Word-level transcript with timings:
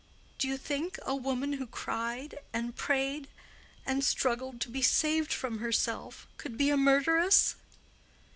Do 0.39 0.47
you 0.47 0.57
think 0.57 0.97
a 1.05 1.15
woman 1.15 1.53
who 1.53 1.67
cried, 1.67 2.39
and 2.53 2.75
prayed, 2.75 3.27
and 3.85 4.03
struggled 4.03 4.59
to 4.61 4.69
be 4.69 4.81
saved 4.81 5.31
from 5.31 5.59
herself, 5.59 6.25
could 6.37 6.57
be 6.57 6.71
a 6.71 6.75
murderess?" 6.75 7.53